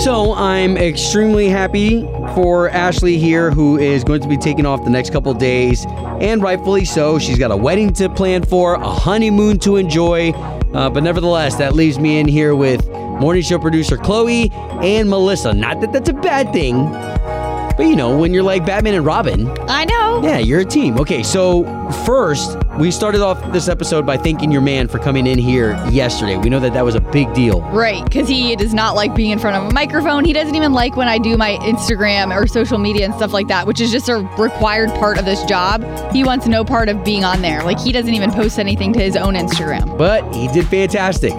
[0.00, 2.00] So I'm extremely happy
[2.34, 5.84] for Ashley here, who is going to be taking off the next couple days,
[6.22, 7.18] and rightfully so.
[7.18, 10.30] She's got a wedding to plan for, a honeymoon to enjoy,
[10.72, 14.50] uh, but nevertheless, that leaves me in here with morning show producer Chloe
[14.82, 15.52] and Melissa.
[15.52, 16.88] Not that that's a bad thing,
[17.76, 20.22] but you know, when you're like Batman and Robin, I know.
[20.24, 20.98] yeah, you're a team.
[20.98, 21.64] Okay, so
[22.06, 26.38] first, we started off this episode by thanking your man for coming in here yesterday.
[26.38, 27.60] We know that that was a big deal.
[27.72, 30.24] Right, because he does not like being in front of a microphone.
[30.24, 33.48] He doesn't even like when I do my Instagram or social media and stuff like
[33.48, 35.84] that, which is just a required part of this job.
[36.10, 37.62] He wants no part of being on there.
[37.64, 39.98] Like, he doesn't even post anything to his own Instagram.
[39.98, 41.34] But he did fantastic.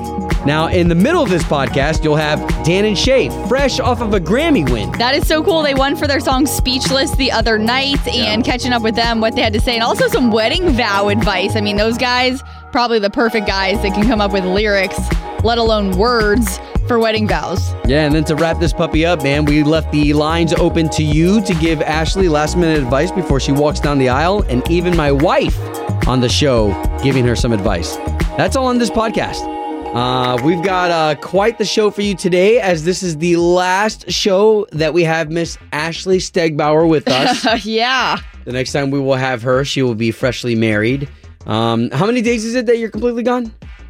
[0.46, 4.14] Now, in the middle of this podcast, you'll have Dan and Shay, fresh off of
[4.14, 4.92] a Grammy win.
[4.94, 5.62] That is so cool.
[5.62, 9.36] They won for their song Speechless the other night and catching up with them, what
[9.36, 11.56] they had to say, and also some wedding vow advice.
[11.56, 12.42] I mean, those guys,
[12.72, 15.00] probably the perfect guys that can come up with lyrics,
[15.44, 17.72] let alone words for wedding vows.
[17.86, 21.04] Yeah, and then to wrap this puppy up, man, we left the lines open to
[21.04, 24.98] you to give Ashley last minute advice before she walks down the aisle, and even
[24.98, 25.60] my wife
[26.08, 26.72] on the show
[27.04, 27.96] giving her some advice.
[28.38, 29.51] That's all on this podcast.
[29.94, 34.10] Uh, we've got uh, quite the show for you today, as this is the last
[34.10, 37.66] show that we have Miss Ashley Stegbauer with us.
[37.66, 38.18] yeah.
[38.46, 41.10] the next time we will have her, she will be freshly married.
[41.46, 43.48] Um, how many days is it that you're completely gone?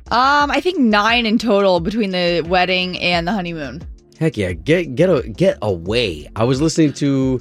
[0.10, 3.84] Um, I think nine in total between the wedding and the honeymoon.
[4.20, 6.28] Heck yeah, get get a, get away.
[6.36, 7.40] I was listening to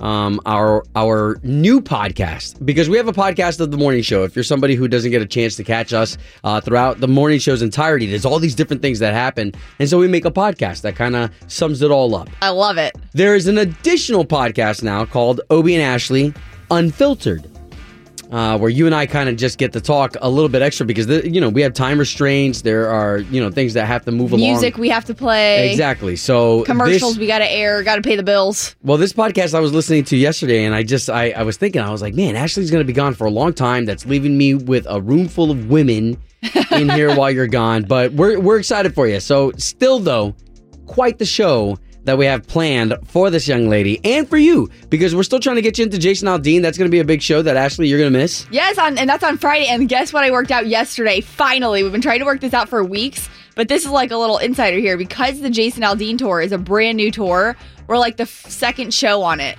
[0.00, 4.24] um our our new podcast because we have a podcast of the morning show.
[4.24, 7.38] If you're somebody who doesn't get a chance to catch us uh, throughout the morning
[7.38, 10.82] show's entirety, there's all these different things that happen, and so we make a podcast
[10.82, 12.28] that kind of sums it all up.
[12.42, 12.96] I love it.
[13.12, 16.34] There is an additional podcast now called Obie and Ashley
[16.70, 17.59] Unfiltered.
[18.30, 20.86] Uh, where you and I kind of just get to talk a little bit extra
[20.86, 22.62] because the, you know we have time restraints.
[22.62, 24.52] There are you know things that have to move Music along.
[24.52, 25.70] Music we have to play.
[25.70, 26.14] Exactly.
[26.14, 28.76] So Commercials this- we got to air, got to pay the bills.
[28.84, 31.82] well, this podcast I was listening to yesterday, and I just I, I was thinking
[31.82, 33.84] I was like, man, Ashley's going to be gone for a long time.
[33.84, 36.16] That's leaving me with a room full of women
[36.70, 37.82] in here while you're gone.
[37.82, 39.18] But we're we're excited for you.
[39.18, 40.36] So still though,
[40.86, 45.14] quite the show that we have planned for this young lady and for you because
[45.14, 46.62] we're still trying to get you into Jason Aldean.
[46.62, 48.46] That's going to be a big show that Ashley you're going to miss.
[48.50, 49.66] Yes, on and that's on Friday.
[49.66, 50.24] And guess what?
[50.24, 51.20] I worked out yesterday.
[51.20, 54.16] Finally, we've been trying to work this out for weeks, but this is like a
[54.16, 57.56] little insider here because the Jason Aldean tour is a brand new tour.
[57.86, 59.58] We're like the f- second show on it.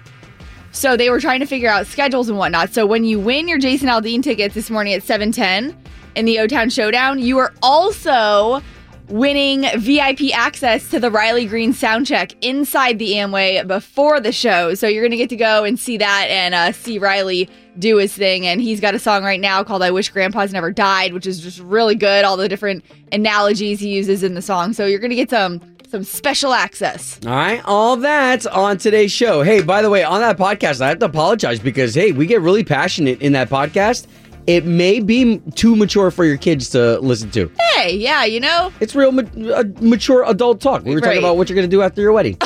[0.71, 2.73] So they were trying to figure out schedules and whatnot.
[2.73, 5.77] So when you win your Jason Aldean tickets this morning at 710
[6.15, 8.61] in the O Town Showdown, you are also
[9.11, 14.73] winning VIP access to the Riley Green soundcheck inside the Amway before the show.
[14.73, 17.97] So you're going to get to go and see that and uh, see Riley do
[17.97, 18.47] his thing.
[18.47, 21.41] And he's got a song right now called I Wish Grandpa's Never Died, which is
[21.41, 22.25] just really good.
[22.25, 24.73] All the different analogies he uses in the song.
[24.73, 27.19] So you're going to get some some special access.
[27.25, 29.43] All right, all that on today's show.
[29.43, 32.39] Hey, by the way, on that podcast, I have to apologize because hey, we get
[32.39, 34.07] really passionate in that podcast.
[34.47, 37.51] It may be too mature for your kids to listen to.
[37.75, 39.21] Hey, yeah, you know, It's real ma-
[39.53, 40.83] uh, mature adult talk.
[40.83, 41.19] We were talking Right.
[41.19, 42.37] about what you're going to do after your wedding.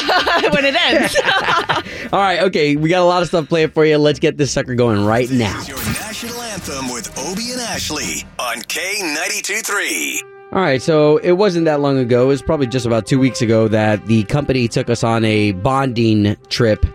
[0.51, 1.15] when it ends.
[2.13, 3.97] All right, okay, we got a lot of stuff planned for you.
[3.97, 5.53] Let's get this sucker going right now.
[5.53, 10.21] This is your national anthem with Obie and Ashley on K92.3.
[10.53, 12.23] All right, so it wasn't that long ago.
[12.25, 15.51] It was probably just about two weeks ago that the company took us on a
[15.53, 16.85] bonding trip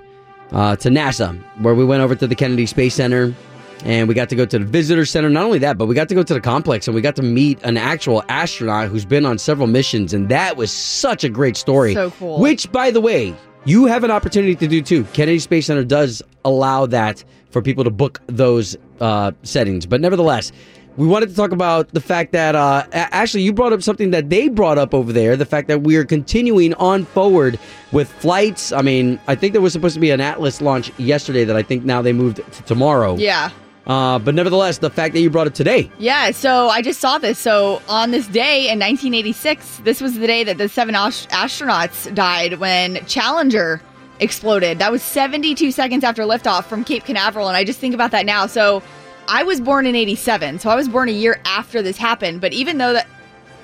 [0.53, 3.35] uh, to NASA, where we went over to the Kennedy Space Center
[3.85, 5.29] and we got to go to the visitor center.
[5.31, 7.23] Not only that, but we got to go to the complex and we got to
[7.23, 11.57] meet an actual astronaut who's been on several missions, and that was such a great
[11.57, 11.95] story.
[11.95, 12.39] So cool.
[12.41, 15.05] Which, by the way, you have an opportunity to do too.
[15.13, 20.53] Kennedy Space Center does allow that for people to book those uh, settings, but nevertheless.
[20.97, 24.11] We wanted to talk about the fact that uh, A- Ashley, you brought up something
[24.11, 25.37] that they brought up over there.
[25.37, 27.59] The fact that we are continuing on forward
[27.93, 28.73] with flights.
[28.73, 31.63] I mean, I think there was supposed to be an Atlas launch yesterday that I
[31.63, 33.17] think now they moved to tomorrow.
[33.17, 33.51] yeah.
[33.87, 35.91] Uh, but nevertheless, the fact that you brought it today.
[35.99, 37.39] Yeah, so I just saw this.
[37.39, 42.15] So on this day in 1986, this was the day that the seven ast- astronauts
[42.15, 43.81] died when Challenger
[44.21, 44.79] exploded.
[44.79, 48.27] That was 72 seconds after liftoff from Cape Canaveral, and I just think about that
[48.27, 48.47] now.
[48.47, 48.83] So
[49.29, 52.41] I was born in 87, so I was born a year after this happened.
[52.41, 53.07] But even though that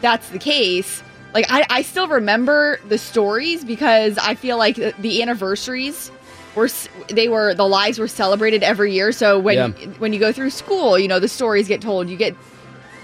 [0.00, 1.02] that's the case,
[1.34, 6.10] like I, I still remember the stories because I feel like the- the anniversaries
[6.56, 6.68] were
[7.08, 9.12] they were the lives were celebrated every year.
[9.12, 9.68] So when Yeah.
[9.98, 12.08] when you go through school, you know the stories get told.
[12.08, 12.34] You get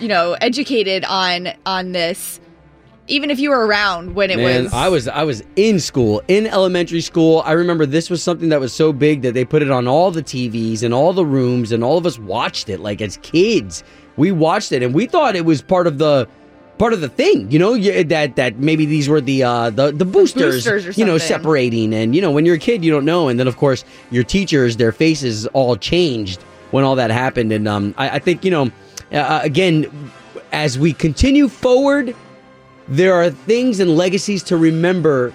[0.00, 2.40] you know educated on on this,
[3.06, 4.72] even if you were around when it Man, was.
[4.72, 7.42] I was I was in school, in elementary school.
[7.44, 10.10] I remember this was something that was so big that they put it on all
[10.10, 13.84] the TVs and all the rooms, and all of us watched it like as kids.
[14.16, 16.26] We watched it, and we thought it was part of the
[16.82, 17.48] part of the thing.
[17.48, 21.04] You know, you, that that maybe these were the uh, the the boosters, boosters you
[21.04, 21.94] know, separating.
[21.94, 23.28] And you know, when you're a kid, you don't know.
[23.28, 26.42] And then of course, your teachers, their faces all changed
[26.72, 27.52] when all that happened.
[27.52, 28.72] And um, I, I think you know,
[29.12, 30.10] uh, again,
[30.50, 32.16] as we continue forward,
[32.88, 35.32] there are things and legacies to remember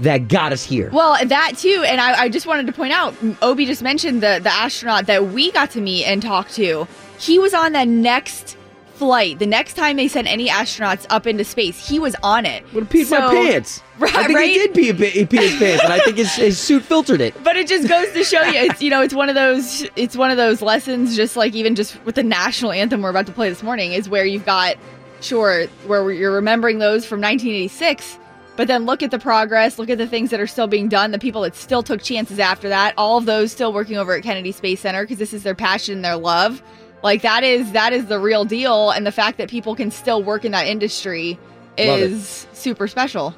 [0.00, 0.90] that got us here.
[0.92, 4.38] Well, that too, and I, I just wanted to point out, Obie just mentioned the
[4.42, 6.86] the astronaut that we got to meet and talk to.
[7.18, 8.57] He was on the next
[8.98, 9.38] flight.
[9.38, 12.64] The next time they sent any astronauts up into space, he was on it.
[12.74, 13.82] Would have peed my pants.
[13.98, 14.48] Right, I think right?
[14.48, 17.34] he did pee, he pee his pants, and I think his, his suit filtered it.
[17.42, 20.16] But it just goes to show you, it's you know, it's one of those, it's
[20.16, 21.16] one of those lessons.
[21.16, 24.08] Just like even just with the national anthem we're about to play this morning, is
[24.08, 24.76] where you've got,
[25.20, 28.20] sure, where you're remembering those from 1986,
[28.54, 31.10] but then look at the progress, look at the things that are still being done,
[31.10, 34.22] the people that still took chances after that, all of those still working over at
[34.22, 36.62] Kennedy Space Center because this is their passion, and their love.
[37.02, 40.22] Like that is that is the real deal, and the fact that people can still
[40.22, 41.38] work in that industry
[41.76, 43.34] is super special.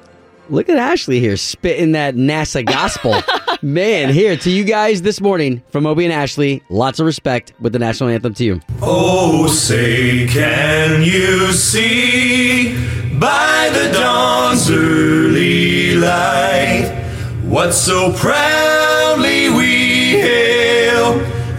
[0.49, 3.21] Look at Ashley here spitting that NASA gospel.
[3.61, 6.63] Man, here to you guys this morning from Obie and Ashley.
[6.69, 8.59] Lots of respect with the national anthem to you.
[8.81, 12.73] Oh, say, can you see
[13.19, 16.97] by the dawn's early light
[17.43, 21.19] what so proudly we hail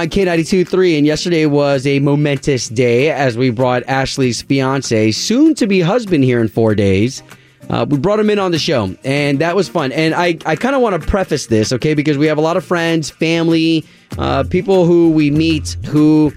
[0.00, 0.96] On K92.3.
[0.96, 6.24] And yesterday was a momentous day as we brought Ashley's fiance, soon to be husband,
[6.24, 7.22] here in four days.
[7.68, 9.92] Uh, we brought him in on the show, and that was fun.
[9.92, 12.56] And I, I kind of want to preface this, okay, because we have a lot
[12.56, 13.84] of friends, family,
[14.16, 16.32] uh, people who we meet who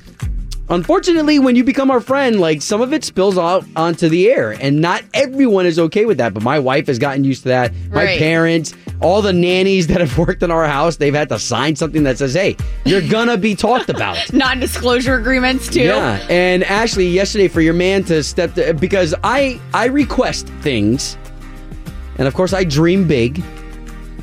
[0.70, 4.52] Unfortunately, when you become our friend, like some of it spills out onto the air,
[4.52, 6.34] and not everyone is okay with that.
[6.34, 7.74] But my wife has gotten used to that.
[7.92, 8.18] My Right.
[8.18, 8.74] parents,
[9.04, 12.18] all the nannies that have worked in our house, they've had to sign something that
[12.18, 12.56] says, "Hey,
[12.86, 15.82] you're gonna be talked about." Non-disclosure agreements too.
[15.82, 21.18] Yeah, and Ashley, yesterday for your man to step to, because I I request things,
[22.18, 23.44] and of course I dream big,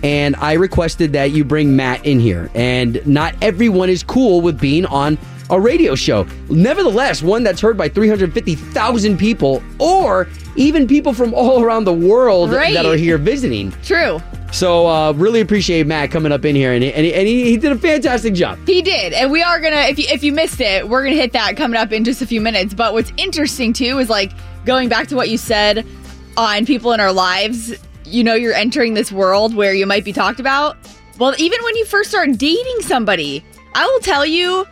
[0.02, 4.58] and I requested that you bring Matt in here, and not everyone is cool with
[4.58, 5.18] being on
[5.50, 6.26] a radio show.
[6.48, 12.52] Nevertheless, one that's heard by 350,000 people, or even people from all around the world
[12.52, 12.72] Right.
[12.74, 13.72] that are here visiting.
[13.84, 14.22] True.
[14.52, 17.44] So uh, really appreciate Matt coming up in here, and, he- and, he, and he,
[17.50, 18.58] he did a fantastic job.
[18.66, 19.82] He did, and we are gonna.
[19.82, 22.26] If you if you missed it, we're gonna hit that coming up in just a
[22.26, 22.74] few minutes.
[22.74, 24.32] But what's interesting too is like
[24.66, 25.86] going back to what you said
[26.36, 27.72] on people in our lives.
[28.04, 30.76] You know, you're entering this world where you might be talked about.
[31.18, 34.66] Well, even when you first start dating somebody, I will tell you,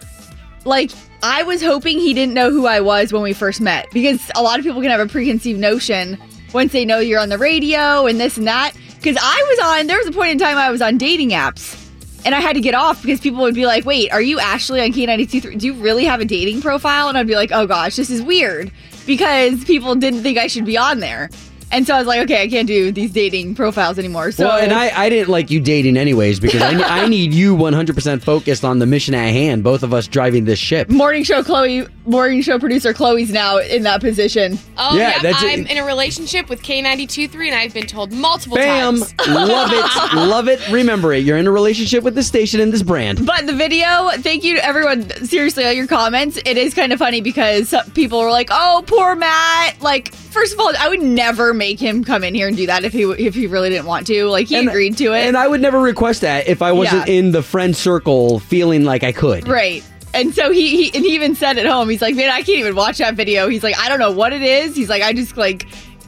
[0.65, 0.91] like
[1.23, 4.43] I was hoping he didn't know who I was when we first met because a
[4.43, 6.19] lot of people can have a preconceived notion
[6.53, 8.73] once they know you're on the radio and this and that.
[9.01, 11.89] Because I was on, there was a point in time I was on dating apps
[12.25, 14.81] and I had to get off because people would be like, wait, are you Ashley
[14.81, 15.59] on K92?
[15.59, 17.09] Do you really have a dating profile?
[17.09, 18.73] And I'd be like, oh gosh, this is weird
[19.07, 21.31] because people didn't think I should be on there.
[21.71, 24.33] And so I was like, okay, I can't do these dating profiles anymore.
[24.33, 27.57] So well, and I, I didn't like you dating anyways because I, I need you
[27.57, 30.89] 100% focused on the mission at hand, both of us driving this ship.
[30.89, 34.59] morning show Chloe, morning show producer Chloe's now in that position.
[34.79, 35.43] Oh, Yeah, yeah, that's.
[35.43, 38.99] I'm in a relationship with K92.3, and I've been told multiple Bam!
[39.01, 39.15] times.
[39.29, 40.15] Love it.
[40.17, 40.69] Love it.
[40.71, 41.25] Remember it.
[41.25, 43.27] You're in a relationship with this station and this brand.
[43.27, 45.11] But the video, thank you to everyone.
[45.27, 46.39] Seriously, all your comments.
[46.47, 50.61] It is kind of funny because people were like, "Oh, poor Matt." Like, first of
[50.61, 53.35] all, I would never make him come in here and do that if he if
[53.35, 54.25] he really didn't want to.
[54.27, 57.07] Like, he And- agreed to it, And I would never request that if I wasn't
[57.09, 57.15] Yeah.
[57.15, 59.47] in the friend circle feeling like I could.
[59.49, 59.83] right?
[60.15, 62.59] And so he, he and he even said at home, he's like, "Man, I can't
[62.61, 65.13] even watch that video." He's like, "I don't know what it is." He's like, "I
[65.13, 65.67] just like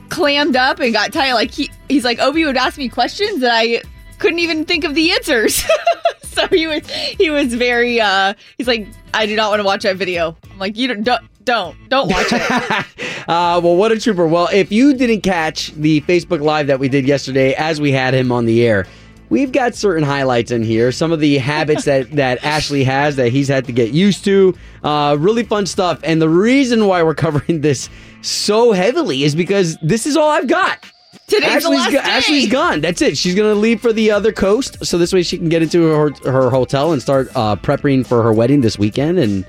[0.09, 3.53] clammed up and got tired." Like he he's like, "Obie would ask me questions that
[3.53, 3.83] I
[4.19, 5.63] couldn't even think of the answers."
[6.23, 9.83] so he was he was very uh he's like I do not want to watch
[9.83, 10.35] that video.
[10.51, 12.87] I'm like you don't don't don't, don't watch it.
[13.29, 14.27] Uh, well, what a trooper.
[14.27, 18.13] Well, if you didn't catch the Facebook Live that we did yesterday as we had
[18.13, 18.87] him on the air,
[19.29, 20.91] we've got certain highlights in here.
[20.91, 24.57] Some of the habits that, that Ashley has that he's had to get used to.
[24.83, 26.01] Uh, really fun stuff.
[26.03, 27.89] And the reason why we're covering this
[28.23, 30.85] so heavily is because this is all I've got.
[31.29, 32.09] Today's the last go- day.
[32.09, 32.81] Ashley's gone.
[32.81, 33.17] That's it.
[33.17, 34.85] She's going to leave for the other coast.
[34.85, 38.25] So this way she can get into her, her hotel and start uh, prepping for
[38.25, 39.21] her wedding this weekend.
[39.21, 39.45] And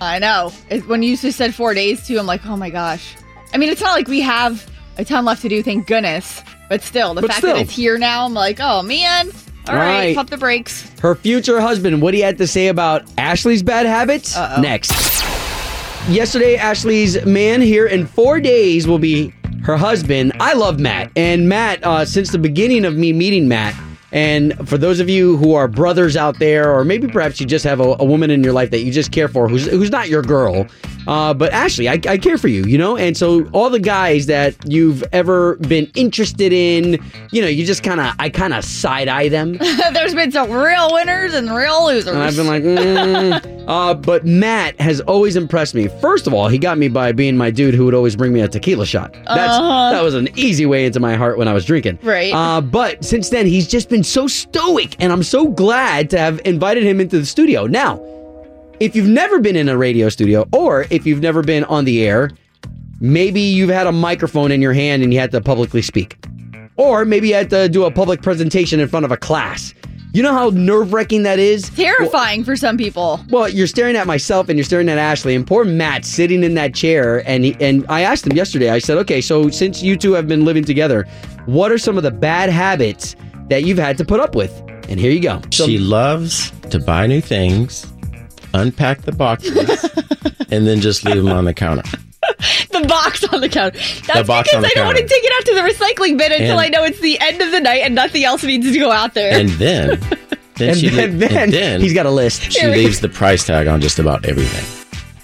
[0.00, 0.50] I know.
[0.86, 3.16] When you just said four days too, I'm like, oh my gosh.
[3.52, 6.42] I mean, it's not like we have a ton left to do, thank goodness.
[6.68, 7.54] But still, the But fact still.
[7.54, 9.30] that it's here now, I'm like, oh man.
[9.66, 10.16] All right, Right.
[10.16, 10.90] pump the brakes.
[11.00, 14.60] her future husband, what he had to say about Ashley's bad habits Uh-oh.
[14.60, 14.92] next.
[16.08, 19.32] Yesterday, Ashley's man here in four days will be
[19.62, 20.32] her husband.
[20.38, 21.10] I love Matt.
[21.16, 23.74] And Matt, uh, since the beginning of me meeting Matt,
[24.14, 27.64] and for those of you who are brothers out there, or maybe perhaps you just
[27.64, 30.08] have a, a woman in your life that you just care for who's, who's not
[30.08, 30.68] your girl,
[31.06, 32.96] uh, but Ashley, I, I care for you, you know?
[32.96, 37.82] And so all the guys that you've ever been interested in, you know, you just
[37.82, 39.52] kind of, I kind of side eye them.
[39.92, 42.06] There's been some real winners and real losers.
[42.14, 43.64] And I've been like, mm.
[43.68, 45.88] uh, but Matt has always impressed me.
[46.00, 48.40] First of all, he got me by being my dude who would always bring me
[48.40, 49.12] a tequila shot.
[49.12, 49.90] That's Uh-huh.
[49.92, 51.98] that was an easy way into my heart when I was drinking.
[52.02, 52.32] Right.
[52.32, 56.40] Uh, but since then, he's just been so stoic, and I'm so glad to have
[56.44, 57.66] invited him into the studio.
[57.66, 58.00] Now,
[58.80, 62.02] if you've never been in a radio studio, or if you've never been on the
[62.06, 62.30] air,
[63.00, 66.24] maybe you've had a microphone in your hand and you had to publicly speak.
[66.76, 69.74] Or maybe you had to do a public presentation in front of a class.
[70.12, 71.70] You know how nerve wracking that is?
[71.70, 73.20] terrifying for some people.
[73.30, 76.54] Well, you're staring at myself and you're staring at Ashley, and poor Matt sitting in
[76.54, 77.28] that chair.
[77.28, 78.70] And he, and I asked him yesterday.
[78.70, 81.04] I said, "Okay, so since you two have been living together,
[81.46, 83.16] what are some of the bad habits
[83.48, 84.52] that you've had to put up with?"
[84.88, 85.40] And here you go.
[85.50, 87.84] So- she loves to buy new things,
[88.54, 89.54] unpack the boxes,
[90.50, 91.82] and then just leave them on the counter.
[92.70, 93.78] The box on the counter.
[94.06, 96.16] That's box because on the I don't want to take it out to the recycling
[96.18, 98.70] bin until And- I know it's the end of the night and nothing else needs
[98.72, 99.32] to go out there.
[99.38, 100.00] And then,
[100.56, 102.50] then and she then, le- then and then he's got a list.
[102.52, 104.64] she leaves the price tag on just about everything.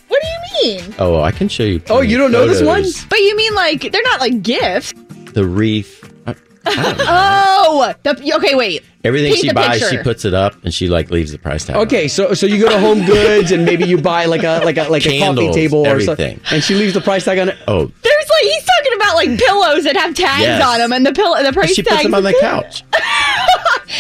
[0.09, 0.29] what do
[0.69, 0.95] you mean?
[0.99, 1.81] Oh, well, I can show you.
[1.89, 2.85] Oh, you don't know this one?
[3.09, 4.93] But you mean like they're not like gifts?
[5.33, 6.05] The wreath.
[6.27, 6.35] I-
[6.67, 6.95] I.
[7.67, 8.55] Oh, the, okay.
[8.55, 8.85] Wait.
[9.03, 9.97] Everything Paint she buys, picture.
[9.97, 11.77] she puts it up and she like leaves the price tag.
[11.77, 11.87] on.
[11.87, 14.77] Okay, so so you go to Home Goods and maybe you buy like a like
[14.77, 16.55] a like a coffee Candles, table or something, everything.
[16.55, 17.57] and she leaves the price tag on it.
[17.67, 20.63] Oh, There's like he's talking about like pillows that have tags Yes.
[20.63, 21.97] on them, and the pill the price she tags.
[21.97, 22.85] puts them on the couch.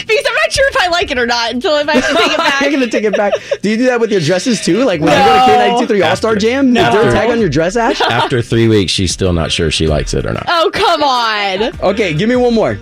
[0.06, 2.14] because I'm not sure if I like it or not until if I have to
[2.14, 2.60] take it back.
[2.62, 3.32] You're gonna take it back.
[3.62, 4.84] Do you do that with your dresses too?
[4.84, 5.96] Like when you go to No.
[5.96, 8.00] K92 All Star After- Jam, is there a tag on your dress, Ash?
[8.02, 10.44] After three weeks, she's still not sure she likes it or not.
[10.48, 11.80] oh come on!
[11.80, 12.78] Okay, give me one more.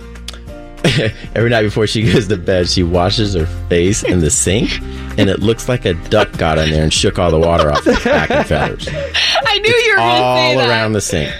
[1.35, 4.79] Every night before she goes to bed, she washes her face in the sink,
[5.17, 7.83] and it looks like a duck got in there and shook all the water off
[7.83, 8.87] the back and feathers
[9.45, 10.69] I knew you were going to say all that.
[10.69, 11.33] around the sink.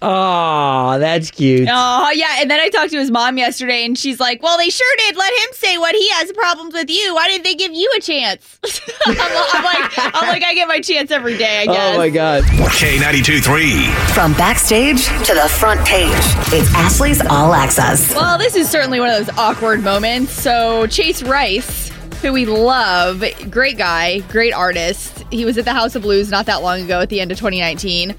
[0.00, 1.68] Oh, that's cute.
[1.70, 4.70] Oh yeah, and then I talked to his mom yesterday, and she's like, "Well, they
[4.70, 7.14] sure did let him say what he has problems with you.
[7.14, 8.58] Why didn't they give you a chance?"
[9.06, 11.60] I'm, I'm like, I'm like, I get my chance every day.
[11.60, 11.94] I oh, guess.
[11.94, 12.44] Oh my god.
[12.44, 13.86] K92 3.
[14.14, 16.08] From backstage to the front page,
[16.52, 18.14] it's Ashley's All Access.
[18.14, 20.32] Well, this is certainly one of those awkward moments.
[20.32, 21.88] So Chase Rice,
[22.22, 25.24] who we love, great guy, great artist.
[25.30, 27.38] He was at the House of Blues not that long ago at the end of
[27.38, 28.14] 2019.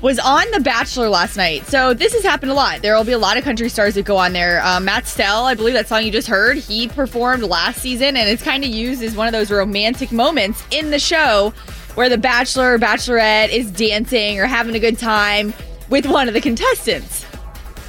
[0.00, 1.66] Was on The Bachelor last night.
[1.66, 2.82] So this has happened a lot.
[2.82, 4.64] There will be a lot of country stars that go on there.
[4.64, 8.28] Um, Matt Stell, I believe that song you just heard, he performed last season, and
[8.28, 11.52] it's kind of used as one of those romantic moments in the show
[11.96, 15.52] where the Bachelor or Bachelorette is dancing or having a good time
[15.88, 17.26] with one of the contestants.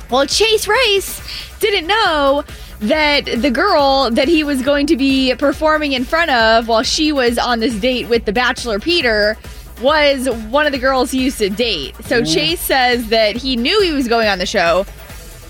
[0.10, 1.22] Well, Chase Rice
[1.60, 2.44] didn't know
[2.80, 7.12] that the girl that he was going to be performing in front of while she
[7.12, 9.38] was on this date with the bachelor Peter
[9.82, 11.96] was one of the girls he used to date.
[12.06, 14.86] So Chase says that he knew he was going on the show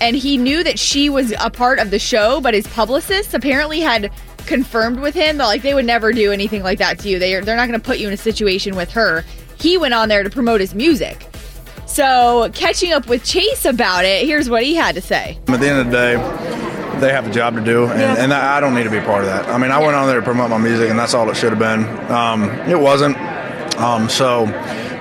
[0.00, 3.80] and he knew that she was a part of the show, but his publicist apparently
[3.80, 4.10] had
[4.46, 7.18] confirmed with him that like they would never do anything like that to you.
[7.18, 9.24] They are, they're not going to put you in a situation with her.
[9.58, 11.26] He went on there to promote his music.
[11.86, 15.36] So, catching up with Chase about it, here's what he had to say.
[15.48, 18.60] At the end of the day, they have a job to do, and, and I
[18.60, 19.48] don't need to be part of that.
[19.48, 21.50] I mean, I went on there to promote my music, and that's all it should
[21.50, 21.84] have been.
[22.12, 23.16] Um, it wasn't.
[23.80, 24.46] Um, so,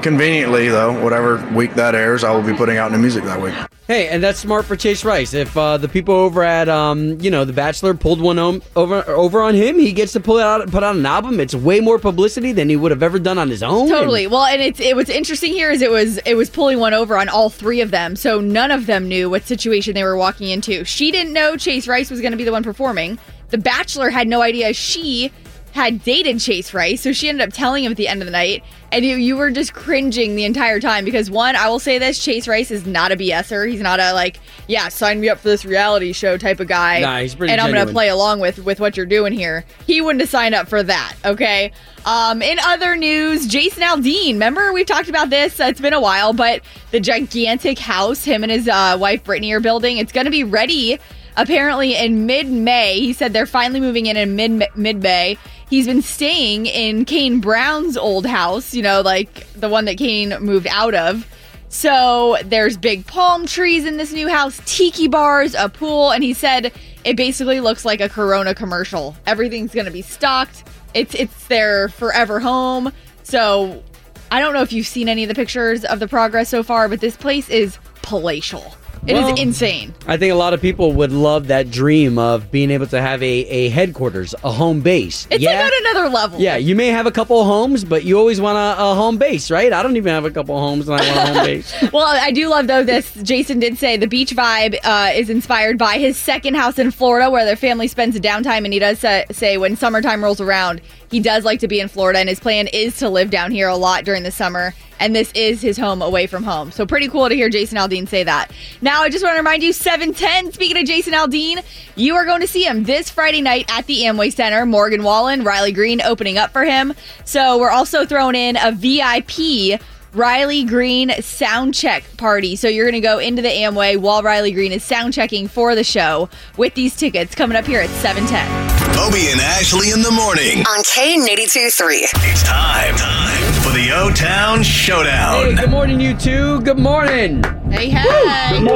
[0.02, 3.54] conveniently, though, whatever week that airs, I will be putting out new music that week.
[3.88, 5.34] Hey, and that's smart for Chase Rice.
[5.34, 9.04] If uh, the people over at um, you know, The Bachelor pulled one home, over
[9.10, 11.40] over on him, he gets to pull out put out an album.
[11.40, 13.90] It's way more publicity than he would have ever done on his own.
[13.90, 14.28] Totally.
[14.28, 17.18] Well, and it's it what's interesting here is it was it was pulling one over
[17.18, 20.50] on all three of them, so none of them knew what situation they were walking
[20.50, 20.86] into.
[20.86, 23.18] She didn't know Chase Rice was going to be the one performing.
[23.50, 25.32] The Bachelor had no idea she
[25.80, 28.32] had dated Chase Rice, so she ended up telling him at the end of the
[28.32, 28.64] night.
[28.92, 32.22] And you, you were just cringing the entire time because one, I will say this:
[32.22, 33.70] Chase Rice is not a BSer.
[33.70, 37.00] He's not a like, yeah, sign me up for this reality show type of guy.
[37.00, 39.64] Nah, he's pretty And I'm gonna play along with with what you're doing here.
[39.88, 41.16] He wouldn't have signed up for that.
[41.24, 41.72] Okay.
[42.06, 44.34] Um, in other news, Jason Aldean.
[44.34, 45.60] Remember we've talked about this?
[45.60, 49.54] Uh, it's been a while, but the gigantic house him and his uh, wife Brittany
[49.54, 49.98] are building.
[49.98, 51.00] It's going to be ready
[51.40, 53.00] apparently in mid-May.
[53.00, 55.38] He said they're finally moving in in mid mid-May.
[55.70, 58.74] He's been staying in Kane Brown's old house.
[58.74, 61.28] You know, like the one that Kane moved out of.
[61.70, 66.34] So there's big palm trees in this new house, tiki bars, a pool, and he
[66.34, 66.74] said
[67.04, 69.16] it basically looks like a Corona commercial.
[69.28, 70.64] Everything's gonna be stocked.
[70.96, 72.92] It's it's their forever home.
[73.22, 73.84] So
[74.32, 76.90] I don't know if you've seen any of the pictures of the progress so far,
[76.90, 78.74] but this place is palatial.
[79.08, 79.94] It is Well, insane.
[80.08, 83.24] I think a lot of people would love that dream of being able to have
[83.24, 85.28] a, a headquarters, a home base.
[85.32, 85.64] It's yeah?
[85.64, 86.40] like on another level.
[86.40, 89.18] Yeah, you may have a couple of homes, but you always want a, a home
[89.18, 89.72] base, right?
[89.72, 91.74] I don't even have a couple of homes and I want a home base.
[91.94, 93.14] Well, I do love though this.
[93.24, 97.30] Jason did say the beach vibe uh, is inspired by his second house in Florida,
[97.30, 101.20] where their family spends downtime, and he does say, say when summertime rolls around, he
[101.20, 103.76] does like to be in Florida, and his plan is to live down here a
[103.76, 104.74] lot during the summer.
[105.00, 106.72] And this is his home away from home.
[106.72, 108.52] So pretty cool to hear Jason Aldean say that.
[108.82, 111.64] Now, I just want to remind you, 710, speaking of Jason Aldean,
[111.96, 114.66] you are going to see him this Friday night at the Amway Center.
[114.66, 116.94] Morgan Wallen, Riley Green opening up for him.
[117.24, 119.80] So we're also throwing in a VIP
[120.14, 122.56] Riley Green sound check party.
[122.56, 125.76] So you're going to go into the Amway while Riley Green is sound checking for
[125.76, 128.69] the show with these tickets coming up here at 710.
[129.00, 130.60] Obie and Ashley in the morning.
[130.68, 131.96] On K82 3.
[131.98, 135.46] It's time, time for the O Town Showdown.
[135.46, 136.60] hey, good morning, you two.
[136.62, 137.42] Good morning.
[137.72, 138.68] Hey, hey.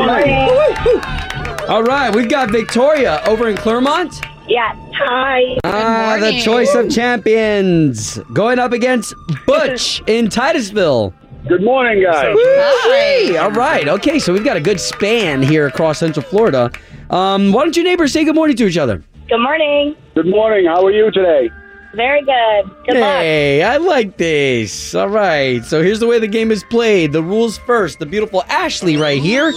[1.68, 4.13] All right, we've got Victoria over in Clermont.
[4.48, 4.74] Yeah.
[4.96, 5.58] Hi.
[5.65, 9.13] Ah, the choice of champions going up against
[9.46, 11.13] Butch in Titusville.
[11.47, 12.34] Good morning, guys.
[12.34, 13.38] Woo-wee.
[13.38, 13.88] All right.
[13.88, 16.71] Okay, so we've got a good span here across Central Florida.
[17.10, 19.04] Um, why don't you neighbors say good morning to each other?
[19.29, 19.95] Good morning.
[20.15, 20.65] Good morning.
[20.65, 21.49] How are you today?
[21.95, 22.65] Very good.
[22.86, 23.21] Good luck.
[23.21, 24.93] Hey, I like this.
[24.93, 25.63] All right.
[25.63, 27.13] So here's the way the game is played.
[27.13, 27.99] The rules first.
[27.99, 29.53] The beautiful Ashley right here.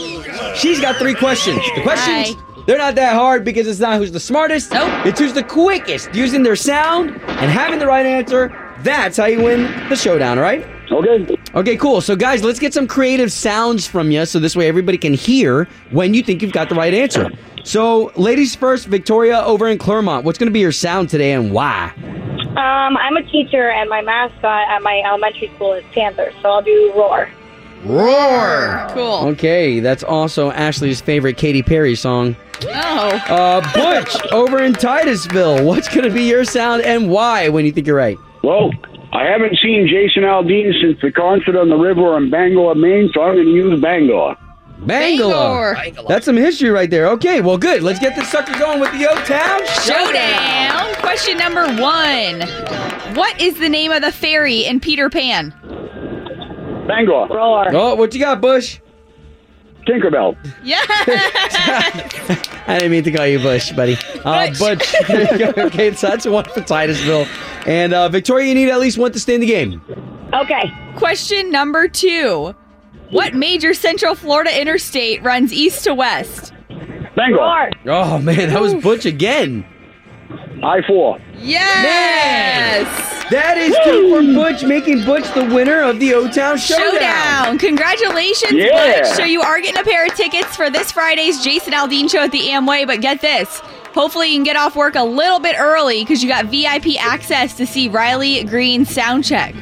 [0.55, 1.61] She's got three questions.
[1.75, 4.73] The questions, they're not that hard because it's not who's the smartest.
[4.73, 5.07] Nope.
[5.07, 8.55] It's who's the quickest using their sound and having the right answer.
[8.81, 10.65] That's how you win the showdown, right?
[10.93, 11.37] Okay.
[11.55, 12.01] Okay, cool.
[12.01, 15.67] So, guys, let's get some creative sounds from you so this way everybody can hear
[15.91, 17.31] when you think you've got the right answer.
[17.67, 20.25] So, ladies first, Victoria over in Clermont.
[20.25, 21.93] What's going to be your sound today and why?
[21.97, 26.63] Um, I'm a teacher, and my mascot at my elementary school is Panther, so I'll
[26.63, 27.29] do Roar.
[27.85, 28.87] Roar.
[28.91, 29.27] Cool.
[29.31, 32.37] Okay, that's also Ashley's favorite Katy Perry song.
[32.67, 33.09] Oh.
[33.27, 35.65] Uh, Butch over in Titusville.
[35.65, 38.17] What's going to be your sound and why when you think you're right?
[38.45, 38.71] Well,
[39.13, 43.23] I haven't seen Jason Aldean since the concert on the river in Bangor, Maine, so
[43.23, 44.37] I'm going to use Bangor.
[44.79, 45.77] Bangalore.
[46.09, 47.09] That's some history right there.
[47.11, 47.83] Okay, well, good.
[47.83, 50.95] Let's get this sucker going with the O Town Showdown.
[50.97, 52.43] Question number one.
[53.17, 55.51] What is the name of the fairy in Peter Pan?
[56.87, 57.29] Bangor.
[57.31, 58.81] Oh, what you got, Bush?
[59.87, 60.37] Tinkerbell.
[60.65, 60.83] Yeah.
[62.67, 63.97] I didn't mean to call you Bush, buddy.
[64.25, 64.95] Uh, Butch.
[65.11, 67.27] okay, so that's one for Titusville.
[67.67, 69.81] And uh, Victoria, you need at least one to stay in the game.
[70.35, 70.73] Okay.
[70.97, 72.55] Question number two.
[73.11, 76.53] What major Central Florida interstate runs east to west?
[77.15, 77.37] Bangor.
[77.37, 77.71] Roar.
[77.87, 79.65] Oh, man, that was Butch again.
[80.63, 81.19] I four.
[81.39, 82.87] Yes.
[83.31, 86.93] That is two for Butch, making Butch the winner of the O Town Showdown.
[86.95, 87.59] Showdown.
[87.59, 89.03] Congratulations, Yeah.
[89.03, 89.07] Butch.
[89.13, 92.33] So you are getting a pair of tickets for this Friday's Jason Aldean show at
[92.33, 93.61] the Amway, but get this.
[93.95, 97.55] Hopefully you can get off work a little bit early because you got VIP access
[97.57, 99.55] to see Riley Green sound check.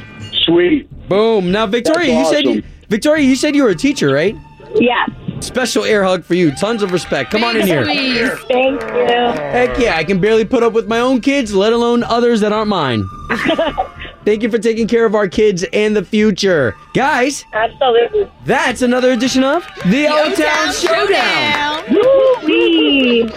[0.45, 0.89] Sweet.
[1.09, 1.51] Boom.
[1.51, 2.63] Now, Victoria, That's you said awesome.
[2.89, 4.35] Victoria, you said you were a teacher, right?
[4.75, 5.09] Yes.
[5.39, 6.51] Special air hug for you.
[6.55, 7.31] Tons of respect.
[7.31, 7.83] Come on in here.
[7.83, 8.29] Please.
[8.47, 9.41] Thank you.
[9.41, 12.51] Heck yeah, I can barely put up with my own kids, let alone others that
[12.51, 13.07] aren't mine.
[14.25, 16.75] Thank you for taking care of our kids and the future.
[16.95, 18.29] Guys, Absolutely.
[18.43, 21.83] that's another edition of the O Town Showdown.
[21.93, 23.23] Woo-wee.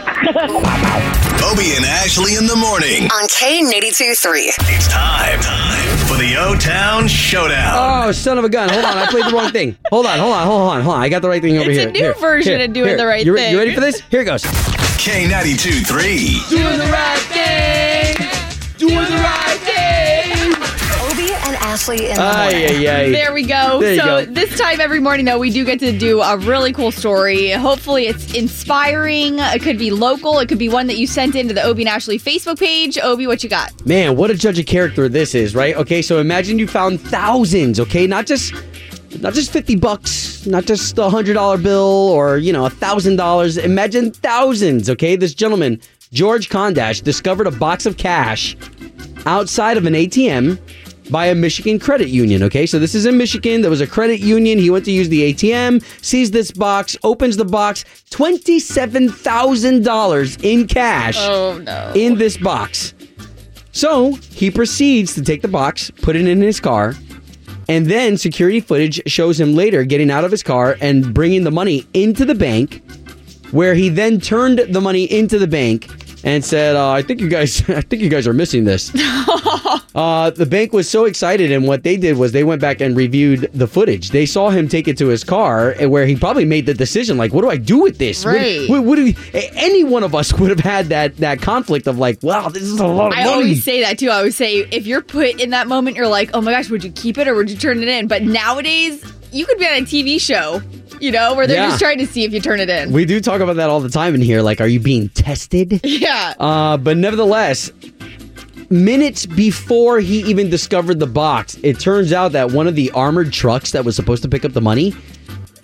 [1.48, 3.04] Obie and Ashley in the morning.
[3.04, 4.40] On K82 3.
[4.40, 8.08] It's time, time for the O Town Showdown.
[8.08, 8.68] Oh, son of a gun.
[8.68, 9.76] Hold on, I played the wrong thing.
[9.90, 11.02] Hold on, hold on, hold on, hold on.
[11.02, 11.80] I got the right thing over here.
[11.88, 11.92] It's a here.
[11.92, 12.96] new Here, version here, of doing here.
[12.96, 13.52] the right you re- thing.
[13.52, 14.00] You ready for this?
[14.10, 14.42] Here it goes.
[14.42, 16.40] K92 3.
[16.50, 18.16] Doing the right thing.
[18.78, 19.57] Doing the right thing.
[19.57, 19.57] Obie and
[21.78, 22.08] Ashley.
[22.08, 22.86] Ashley in the Ay, morning.
[22.86, 23.10] ay, ay.
[23.10, 23.80] There we go.
[23.80, 24.32] There you so go.
[24.32, 27.50] this time every morning, though, we do get to do a really cool story.
[27.52, 29.38] Hopefully, it's inspiring.
[29.38, 30.38] It could be local.
[30.40, 32.98] It could be one that you sent into the Obie and Ashley Facebook page.
[32.98, 33.86] Obie, what you got?
[33.86, 35.76] Man, what a judge of character this is, right?
[35.76, 38.06] Okay, so imagine you found thousands, okay?
[38.06, 38.52] Not just
[39.20, 43.64] not just 50 bucks, not just a $100 bill or, you know, a $1,000.
[43.64, 45.16] Imagine thousands, okay?
[45.16, 45.80] This gentleman,
[46.12, 48.54] George Kondash, discovered a box of cash
[49.24, 50.58] outside of an ATM
[51.10, 52.66] by a Michigan credit union, okay?
[52.66, 53.62] So this is in Michigan.
[53.62, 54.58] There was a credit union.
[54.58, 61.16] He went to use the ATM, sees this box, opens the box, $27,000 in cash
[61.18, 61.92] Oh, no.
[61.94, 62.94] in this box.
[63.72, 66.94] So he proceeds to take the box, put it in his car,
[67.68, 71.50] and then security footage shows him later getting out of his car and bringing the
[71.50, 72.82] money into the bank,
[73.50, 75.88] where he then turned the money into the bank
[76.24, 78.90] and said, uh, "I think you guys, I think you guys are missing this."
[79.94, 82.96] uh, the bank was so excited, and what they did was they went back and
[82.96, 84.10] reviewed the footage.
[84.10, 87.32] They saw him take it to his car, where he probably made the decision, like,
[87.32, 88.68] "What do I do with this?" Right.
[88.68, 91.98] What, what do we, any one of us would have had that that conflict of
[91.98, 94.10] like, "Wow, this is a lot of I money." I always say that too.
[94.10, 96.84] I always say if you're put in that moment, you're like, oh my gosh, would
[96.84, 98.08] you keep it or would you turn it in?
[98.08, 100.62] But nowadays, you could be on a TV show,
[101.00, 101.68] you know, where they're Yeah.
[101.68, 102.92] just trying to see if you turn it in.
[102.92, 104.42] we do talk about that all the time in here.
[104.42, 105.80] Like, are you being tested?
[105.84, 106.34] yeah.
[106.38, 107.70] Uh, but nevertheless,
[108.70, 113.32] minutes before he even discovered the box, it turns out that one of the armored
[113.32, 114.94] trucks that was supposed to pick up the money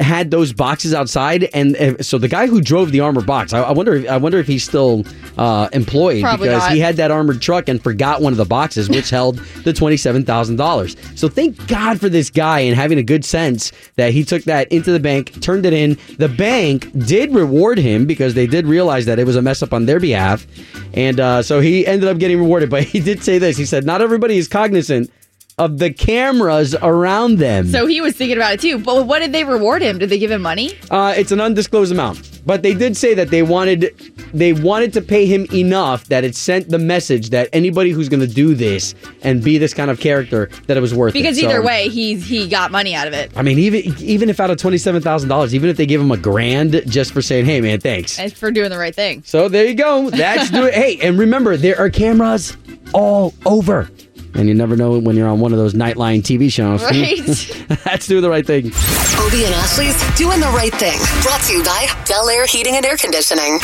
[0.01, 3.63] had those boxes outside, and uh, so the guy who drove the armored box, I,
[3.63, 5.05] I wonder, if, I wonder if he's still
[5.39, 6.73] uh, employed Probably because not.
[6.73, 10.25] he had that armored truck and forgot one of the boxes, which held the twenty-seven
[10.25, 10.97] thousand dollars.
[11.15, 14.71] So thank God for this guy and having a good sense that he took that
[14.73, 15.99] into the bank, turned it in.
[16.19, 19.73] The bank did reward him because they did realize that it was a mess up
[19.73, 20.47] on their behalf,
[20.95, 22.71] and uh, so he ended up getting rewarded.
[22.71, 25.11] But he did say this: he said, "Not everybody is cognizant."
[25.57, 27.69] Of the cameras around them.
[27.69, 28.77] So he was thinking about it too.
[28.79, 29.99] But what did they reward him?
[29.99, 30.77] Did they give him money?
[30.91, 33.95] Uh, it's an undisclosed amount, but they did say that they wanted
[34.35, 38.19] they wanted to pay him enough that it sent the message that anybody who's going
[38.19, 41.19] to do this and be this kind of character that it was worth it.
[41.21, 43.31] Because So, either way, he's he got money out of it.
[43.37, 46.01] I mean, even even if out of twenty seven thousand dollars, even if they give
[46.01, 49.23] him a grand just for saying, "Hey, man, thanks." And for doing the right thing.
[49.25, 50.11] So there you go.
[50.11, 50.75] That's do it.
[50.75, 52.57] Hey, and remember, there are cameras
[52.93, 53.89] all over.
[54.35, 56.83] And you never know when you're on one of those Nightline TV shows.
[56.83, 57.79] Right.
[57.85, 58.67] That's do the right thing.
[58.67, 60.99] Obie and Ashley's Doing the Right Thing.
[61.23, 63.59] Brought to you by Bel Air Heating and Air Conditioning.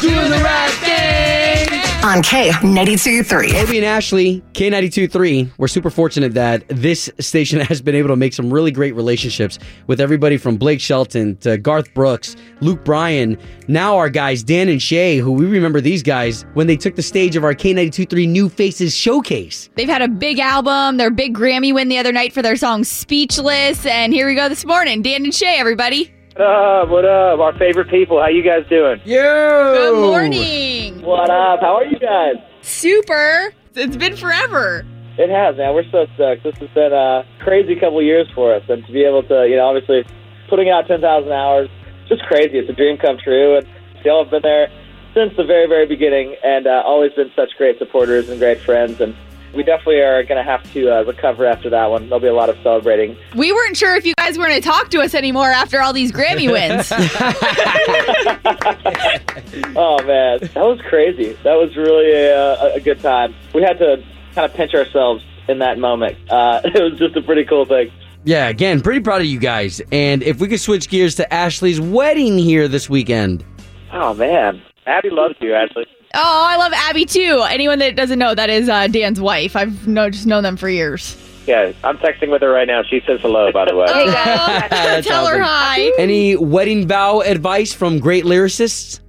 [0.00, 1.87] Doing the right thing.
[2.04, 3.62] On K92.3.
[3.62, 8.32] Obie and Ashley, K92.3, we're super fortunate that this station has been able to make
[8.32, 9.58] some really great relationships
[9.88, 14.80] with everybody from Blake Shelton to Garth Brooks, Luke Bryan, now our guys Dan and
[14.80, 18.48] Shay, who we remember these guys when they took the stage of our K92.3 New
[18.48, 19.68] Faces Showcase.
[19.74, 22.84] They've had a big album, their big Grammy win the other night for their song
[22.84, 23.84] Speechless.
[23.84, 25.02] And here we go this morning.
[25.02, 26.14] Dan and Shay, everybody.
[26.38, 26.88] What up?
[26.88, 27.40] What up?
[27.40, 28.20] Our favorite people.
[28.20, 29.00] How you guys doing?
[29.04, 29.74] Yo!
[29.74, 31.02] Good morning.
[31.02, 31.58] What up?
[31.58, 32.36] How are you guys?
[32.62, 33.52] Super.
[33.74, 34.86] It's been forever.
[35.18, 35.74] It has, man.
[35.74, 36.44] We're so stoked.
[36.44, 39.56] This has been a crazy couple years for us, and to be able to, you
[39.56, 40.04] know, obviously
[40.48, 41.68] putting out 10,000 hours,
[42.08, 42.56] just crazy.
[42.56, 43.66] It's a dream come true, and
[44.04, 44.68] y'all have been there
[45.14, 49.00] since the very, very beginning, and uh, always been such great supporters and great friends,
[49.00, 49.16] and
[49.54, 52.08] we definitely are going to have to uh, recover after that one.
[52.08, 53.16] There'll be a lot of celebrating.
[53.34, 55.92] We weren't sure if you guys were going to talk to us anymore after all
[55.92, 56.92] these Grammy wins.
[59.76, 61.32] Oh man, that was crazy.
[61.44, 63.34] That was really a, a good time.
[63.54, 64.02] We had to
[64.34, 66.16] kind of pinch ourselves in that moment.
[66.30, 67.90] Uh, it was just a pretty cool thing.
[68.24, 69.80] Yeah, again, pretty proud of you guys.
[69.92, 73.44] And if we could switch gears to Ashley's wedding here this weekend.
[73.92, 75.86] Oh man, Abby loves you, Ashley.
[76.14, 77.44] Oh, I love Abby too.
[77.48, 79.56] Anyone that doesn't know, that is uh, Dan's wife.
[79.56, 81.16] I've know, just known them for years.
[81.46, 82.82] Yeah, I'm texting with her right now.
[82.82, 83.86] She says hello, by the way.
[83.90, 84.02] Oh,
[84.70, 85.90] That's tell her hi.
[85.98, 89.00] Any wedding vow advice from great lyricists?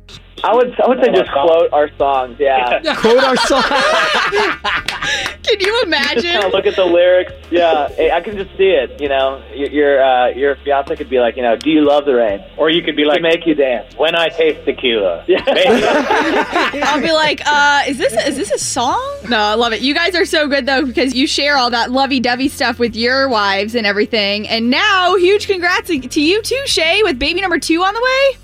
[0.43, 2.37] I would, I would say just quote our songs.
[2.39, 2.79] Yeah.
[2.95, 3.65] Quote our songs.
[5.43, 6.21] Can you imagine?
[6.21, 7.31] Just kind of look at the lyrics.
[7.49, 9.01] Yeah, I I can just see it.
[9.01, 12.05] You know, your your, uh, your fiance could be like, you know, do you love
[12.05, 12.43] the rain?
[12.57, 15.25] Or you could be like, make you dance when I taste tequila.
[15.27, 15.43] Yeah.
[16.83, 19.17] I'll be like, uh, is this is this a song?
[19.29, 19.81] No, I love it.
[19.81, 23.27] You guys are so good though because you share all that lovey-dovey stuff with your
[23.29, 24.47] wives and everything.
[24.47, 28.39] And now, huge congrats to you too, Shay, with baby number two on the way.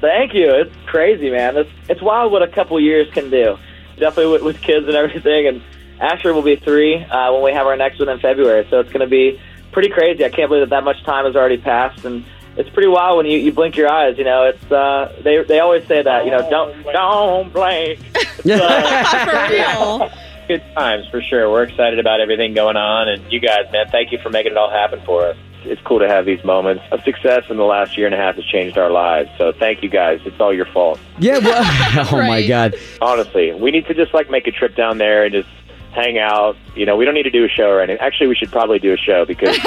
[0.00, 0.50] Thank you.
[0.50, 1.56] It's crazy, man.
[1.56, 3.58] It's it's wild what a couple years can do.
[3.96, 5.46] Definitely with, with kids and everything.
[5.46, 5.62] And
[6.00, 8.66] Asher will be three uh, when we have our next one in February.
[8.70, 9.40] So it's going to be
[9.72, 10.24] pretty crazy.
[10.24, 12.04] I can't believe that that much time has already passed.
[12.04, 12.24] And
[12.56, 14.16] it's pretty wild when you, you blink your eyes.
[14.16, 16.24] You know, it's uh, they they always say that.
[16.24, 18.00] You know, don't don't blink.
[18.42, 20.10] For real.
[20.50, 21.48] good times for sure.
[21.48, 24.58] We're excited about everything going on, and you guys, man, thank you for making it
[24.58, 25.36] all happen for us.
[25.64, 28.36] It's cool to have these moments of success, in the last year and a half
[28.36, 29.30] has changed our lives.
[29.38, 30.20] So thank you guys.
[30.24, 30.98] It's all your fault.
[31.18, 31.38] Yeah.
[31.38, 32.74] Well, oh my God.
[33.00, 35.48] Honestly, we need to just like make a trip down there and just
[35.92, 36.56] hang out.
[36.76, 38.00] You know, we don't need to do a show or anything.
[38.00, 39.56] Actually, we should probably do a show because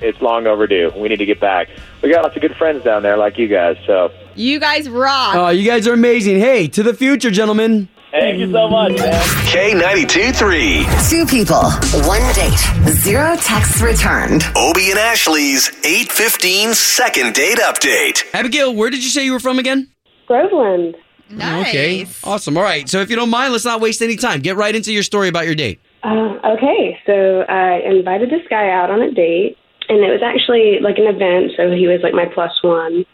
[0.00, 0.90] it's long overdue.
[0.96, 1.68] We need to get back.
[2.02, 3.76] We got lots of good friends down there, like you guys.
[3.86, 5.34] So You guys rock.
[5.34, 6.38] Oh, you guys are amazing.
[6.40, 7.88] Hey, to the future, gentlemen.
[8.10, 9.12] Thank you so much, man.
[9.46, 10.86] K92 3.
[11.08, 11.62] Two people,
[12.06, 12.58] one date,
[12.90, 14.44] zero texts returned.
[14.56, 18.24] Obie and Ashley's 815 second date update.
[18.34, 19.88] Abigail, where did you say you were from again?
[20.26, 20.96] Groveland.
[21.30, 21.68] nice.
[21.68, 22.06] Okay.
[22.24, 22.56] Awesome.
[22.56, 22.88] All right.
[22.88, 24.40] So if you don't mind, let's not waste any time.
[24.40, 25.80] Get right into your story about your date.
[26.02, 30.78] Uh, okay, so I invited this guy out on a date, and it was actually
[30.80, 33.04] like an event, so he was like my plus one,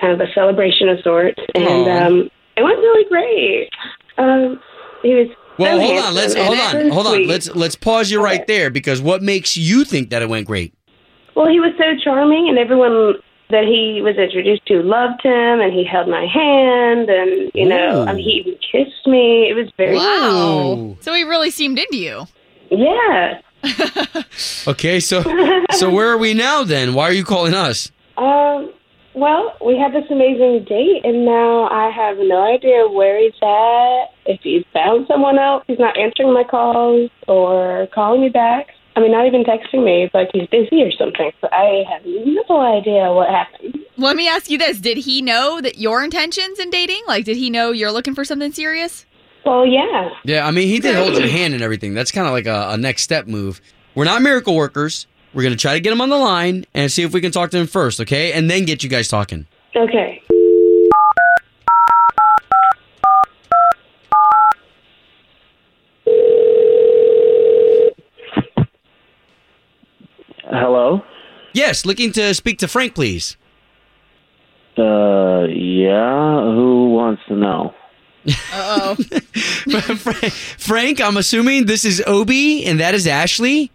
[0.00, 3.68] kind of a celebration of sorts, and um, it went really great.
[4.20, 4.60] Um,
[5.02, 5.28] he was
[5.58, 6.14] Well, so hold on.
[6.14, 6.90] Let's hold on.
[6.90, 7.26] Hold on.
[7.26, 10.74] Let's let's pause you right there because what makes you think that it went great?
[11.34, 13.14] Well, he was so charming, and everyone
[13.50, 18.02] that he was introduced to loved him, and he held my hand, and you know,
[18.02, 18.06] Ooh.
[18.08, 19.48] I mean, he even kissed me.
[19.50, 20.76] It was very Wow.
[20.76, 20.98] Ooh.
[21.00, 22.26] So he really seemed into you.
[22.70, 23.40] yeah.
[24.66, 25.00] Okay.
[25.00, 25.22] So
[25.72, 26.94] so where are we now then?
[26.94, 27.90] Why are you calling us?
[28.16, 28.72] Um,
[29.14, 34.04] well, we had this amazing date, and now I have no idea where he's at.
[34.26, 38.68] If he's found someone else, he's not answering my calls or calling me back.
[38.96, 40.04] I mean, not even texting me.
[40.04, 41.30] It's like he's busy or something.
[41.40, 43.78] So I have no idea what happened.
[43.96, 47.02] Let me ask you this: Did he know that your intentions in dating?
[47.06, 49.06] Like, did he know you're looking for something serious?
[49.44, 50.10] Well, yeah.
[50.24, 51.94] Yeah, I mean, he did hold your hand and everything.
[51.94, 53.60] That's kind of like a, a next step move.
[53.94, 55.06] We're not miracle workers.
[55.32, 57.50] We're gonna try to get him on the line and see if we can talk
[57.52, 58.32] to him first, okay?
[58.32, 59.46] And then get you guys talking.
[59.76, 60.22] Okay.
[70.44, 71.02] Hello.
[71.52, 73.36] Yes, looking to speak to Frank, please.
[74.76, 76.40] Uh, yeah.
[76.42, 77.74] Who wants to know?
[78.52, 78.94] Uh oh.
[80.58, 83.70] Frank, I'm assuming this is Obie and that is Ashley.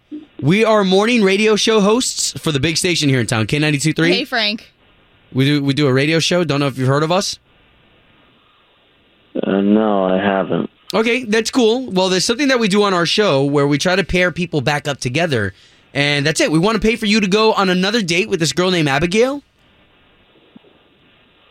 [0.46, 4.08] We are morning radio show hosts for the big station here in town, K92.3.
[4.08, 4.72] hey, Frank.
[5.32, 6.44] We do we do a radio show.
[6.44, 7.40] Don't know if you've heard of us.
[9.42, 10.70] Uh, no, I haven't.
[10.94, 11.90] Okay, that's cool.
[11.90, 14.60] Well, there's something that we do on our show where we try to pair people
[14.60, 15.52] back up together,
[15.92, 16.52] and that's it.
[16.52, 18.88] We want to pay for you to go on another date with this girl named
[18.88, 19.42] Abigail.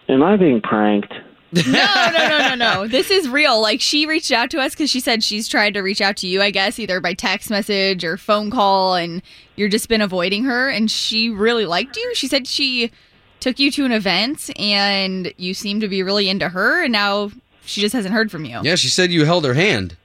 [0.07, 1.13] Am I being pranked?
[1.55, 2.87] No, no, no, no, no.
[2.95, 3.61] This is real.
[3.61, 6.27] Like she reached out to us because she said she's tried to reach out to
[6.27, 6.41] you.
[6.41, 9.21] I guess either by text message or phone call, and
[9.55, 10.69] you're just been avoiding her.
[10.69, 12.15] And she really liked you.
[12.15, 12.91] She said she
[13.39, 16.83] took you to an event, and you seem to be really into her.
[16.83, 17.31] And now
[17.65, 18.59] she just hasn't heard from you.
[18.63, 19.97] Yeah, she said you held her hand.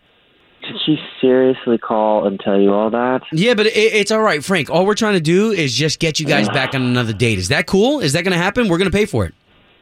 [0.62, 3.22] Did she seriously call and tell you all that?
[3.32, 4.68] Yeah, but it, it's all right, Frank.
[4.68, 7.38] All we're trying to do is just get you guys back on another date.
[7.38, 8.00] Is that cool?
[8.00, 8.68] Is that going to happen?
[8.68, 9.34] We're going to pay for it.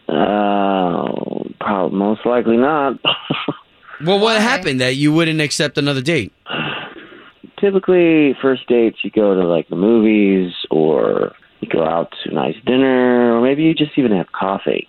[0.09, 1.13] Uh,
[1.69, 2.99] probably most likely not.
[4.05, 6.33] Well, what happened that you wouldn't accept another date?
[7.59, 12.33] Typically, first dates you go to like the movies, or you go out to a
[12.33, 14.87] nice dinner, or maybe you just even have coffee.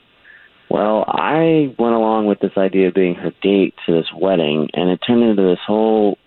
[0.70, 4.92] Well, I went along with this idea of being her date to this wedding, and
[4.92, 6.20] it turned into this whole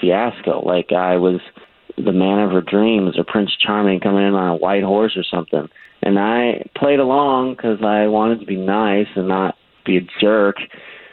[0.00, 0.64] fiasco.
[0.64, 1.40] Like I was
[1.96, 5.24] the man of her dreams, or Prince Charming coming in on a white horse or
[5.24, 5.68] something.
[6.02, 10.56] And I played along because I wanted to be nice and not be a jerk.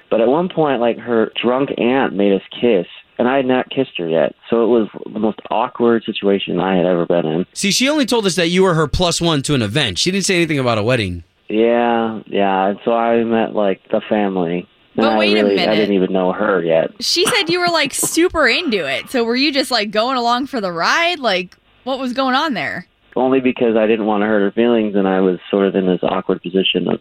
[0.09, 3.69] But at one point, like her drunk aunt made us kiss, and I had not
[3.69, 4.35] kissed her yet.
[4.49, 7.45] So it was the most awkward situation I had ever been in.
[7.53, 9.99] See, she only told us that you were her plus one to an event.
[9.99, 11.23] She didn't say anything about a wedding.
[11.47, 12.67] Yeah, yeah.
[12.67, 14.67] And so I met like the family.
[14.95, 15.69] And But I wait a minute.
[15.69, 16.91] I didn't even know her yet.
[16.99, 19.09] She said you were like super into it.
[19.09, 21.19] So were you just like going along for the ride?
[21.19, 22.87] Like, what was going on there?
[23.15, 25.87] Only because I didn't want to hurt her feelings, and I was sort of in
[25.87, 26.99] this awkward position of,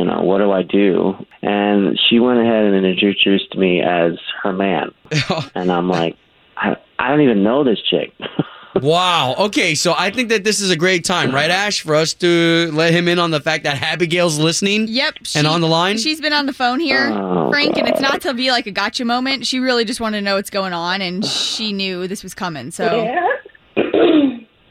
[0.00, 1.14] you know, what do I do?
[1.42, 4.94] And she went ahead and introduced me as her man,
[5.54, 6.16] and I'm like,
[6.56, 8.14] I, I don't even know this chick.
[8.82, 9.34] wow.
[9.38, 12.70] Okay, so I think that this is a great time, right, Ash, for us to
[12.72, 14.86] let him in on the fact that Abigail's listening.
[14.88, 15.16] Yep.
[15.34, 15.98] And on the line?
[15.98, 18.70] She's been on the phone here, Oh, Frank, and it's not to be like a
[18.70, 19.46] gotcha moment.
[19.46, 22.70] She really just wanted to know what's going on, and she knew this was coming.
[22.70, 23.26] So Yeah.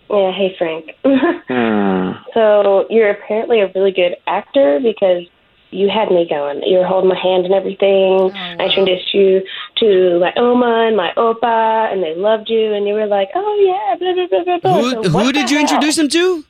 [0.10, 0.32] Yeah.
[0.32, 0.92] Hey, Frank.
[1.06, 5.24] Uh, so you're apparently a really good actor because
[5.72, 6.64] you had me going.
[6.64, 8.32] You were holding my hand and everything.
[8.34, 9.42] I introduced you
[9.78, 12.74] to my Oma and my Opa, and they loved you.
[12.74, 14.82] And you were like, "Oh yeah, blah blah blah blah." blah.
[14.82, 15.66] Who, So who did you hell?
[15.68, 16.44] introduce him to?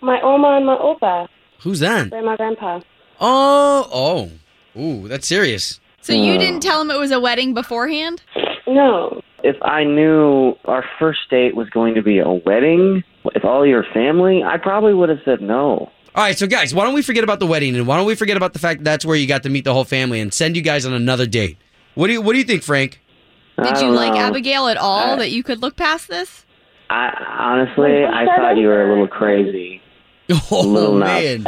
[0.00, 1.28] My Oma and my Opa,
[1.62, 2.10] Who's that?
[2.10, 2.80] grandma, grandpa.
[3.20, 4.80] Oh, oh.
[4.80, 5.80] Ooh, that's serious.
[6.02, 8.22] So you didn't tell him it was a wedding beforehand?
[8.66, 9.22] No.
[9.46, 13.84] If I knew our first date was going to be a wedding with all your
[13.94, 15.90] family, I probably would have said no.
[16.14, 18.14] All right, so guys, why don't we forget about the wedding and why don't we
[18.14, 20.32] forget about the fact that that's where you got to meet the whole family and
[20.32, 21.58] send you guys on another date?
[21.94, 23.00] What do you What do you think, Frank?
[23.62, 24.18] Did you like know.
[24.20, 26.44] Abigail at all Uh, that you could look past this?
[26.90, 29.80] I honestly, I thought you were a little crazy.
[30.50, 31.44] Oh a little nuts.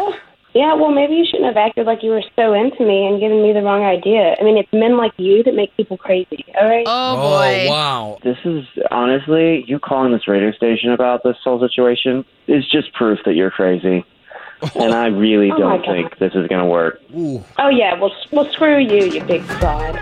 [0.55, 0.63] Man.
[0.63, 3.43] Yeah, well, maybe you shouldn't have acted like you were so into me and given
[3.43, 4.35] me the wrong idea.
[4.41, 6.85] I mean, it's men like you that make people crazy, all right?
[6.87, 8.19] Oh, Oh wow.
[8.23, 13.19] This is honestly, you calling this radio station about this whole situation is just proof
[13.25, 14.05] that you're crazy.
[14.75, 15.93] And I really Oh don't God.
[15.95, 17.01] think this is going to work.
[17.17, 17.45] Ooh.
[17.61, 19.95] Oh, yeah, well, s- well, screw you, you big fraud.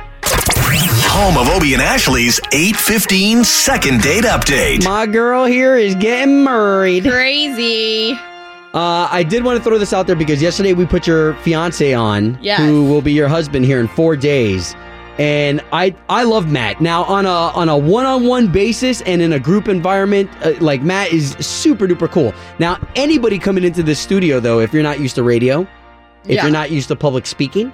[1.13, 4.83] Home of Obie and Ashley's 815 second date update.
[4.85, 7.05] My girl here is getting married.
[7.05, 8.19] Crazy.
[8.77, 11.95] Uh, I did want to throw this out there because yesterday we put your fiance
[11.95, 12.61] on, Yes.
[12.61, 14.77] who will be your husband here in four days.
[15.19, 16.83] And I I love Matt.
[16.83, 20.53] Now on a on a one on one basis and in a group environment, uh,
[20.61, 22.35] like Matt is super duper cool.
[22.59, 25.63] Now anybody coming into this studio though, if you're not used to radio,
[26.25, 26.43] if Yeah.
[26.43, 27.73] you're not used to public speaking,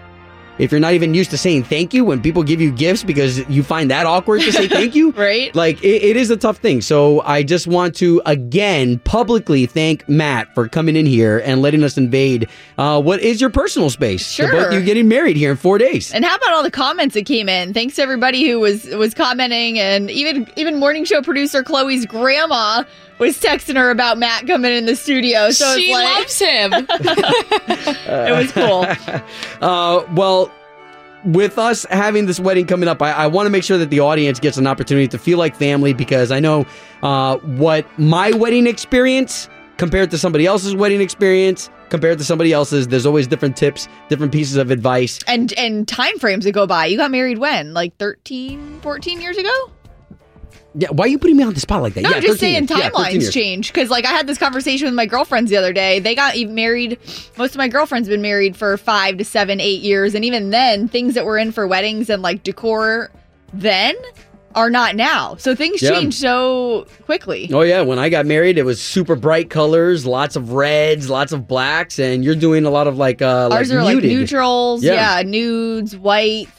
[0.62, 3.38] if you're not even used to saying thank you when people give you gifts because
[3.50, 5.52] you find that awkward to say thank you, Right?
[5.54, 6.80] like it, it is a tough thing.
[6.80, 11.82] So I just want to again publicly thank Matt for coming in here and letting
[11.82, 12.48] us invade
[12.78, 14.22] uh, what is your personal space.
[14.38, 14.68] Both Sure.
[14.68, 16.12] of you getting married here in four days.
[16.12, 17.74] And how about all the comments that came in?
[17.74, 22.84] Thanks to everybody who was was commenting, and even even morning show producer Chloe's grandma
[23.18, 25.50] was texting her about Matt coming in the studio.
[25.50, 26.72] So she like, loves him.
[26.88, 28.86] it was cool.
[29.62, 30.50] Uh, well,
[31.24, 34.00] with us having this wedding coming up, I, I want to make sure that the
[34.00, 36.66] audience gets an opportunity to feel like family because I know
[37.04, 42.88] uh, what my wedding experience compared to somebody else's wedding experience compared to somebody else's.
[42.88, 45.20] There's always different tips, different pieces of advice.
[45.26, 46.86] And and time frames that go by.
[46.86, 47.74] You got married when?
[47.74, 49.70] Like 13, 14 years ago?
[50.74, 52.02] Yeah, why are you putting me on the spot like that?
[52.02, 52.70] No, yeah, I'm just saying years.
[52.70, 53.34] Timelines years.
[53.34, 55.98] change because, like, I had this conversation with my girlfriends the other day.
[55.98, 56.98] They got even married.
[57.36, 60.48] Most of my girlfriends have been married for five to seven, eight years, and even
[60.50, 63.10] then, things that were in for weddings and like decor
[63.52, 63.94] then
[64.54, 65.34] are not now.
[65.36, 65.90] So things Yeah.
[65.90, 67.48] change so quickly.
[67.52, 71.32] Oh yeah, when I got married, it was super bright colors, lots of reds, lots
[71.32, 74.84] of blacks, and you're doing a lot of like uh, Ours like are like neutrals,
[74.84, 75.18] Yeah.
[75.18, 76.50] yeah, nudes, whites.